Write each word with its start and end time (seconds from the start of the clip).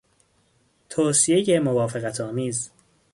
توصیهی 0.89 1.59
موافقتآمیز 1.59 2.71